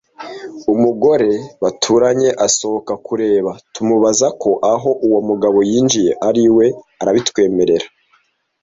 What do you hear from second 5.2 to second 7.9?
mugabo yinjiye ari iwe arabitwemerera